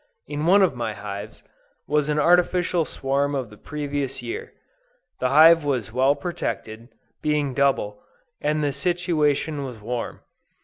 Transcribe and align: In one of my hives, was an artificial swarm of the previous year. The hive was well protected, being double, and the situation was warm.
In 0.25 0.47
one 0.47 0.63
of 0.63 0.73
my 0.75 0.93
hives, 0.93 1.43
was 1.87 2.09
an 2.09 2.17
artificial 2.17 2.85
swarm 2.85 3.35
of 3.35 3.51
the 3.51 3.55
previous 3.55 4.23
year. 4.23 4.51
The 5.19 5.29
hive 5.29 5.63
was 5.63 5.93
well 5.93 6.15
protected, 6.15 6.89
being 7.21 7.53
double, 7.53 8.01
and 8.41 8.63
the 8.63 8.73
situation 8.73 9.63
was 9.63 9.79
warm. 9.79 10.21